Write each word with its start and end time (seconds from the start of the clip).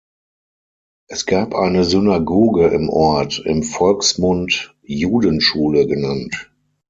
Es 1.09 1.27
gab 1.27 1.53
eine 1.53 1.85
Synagoge 1.85 2.69
im 2.69 2.89
Ort, 2.89 3.37
im 3.45 3.61
Volksmund 3.61 4.75
"Judenschule" 4.81 5.85
genannt. 5.85 6.51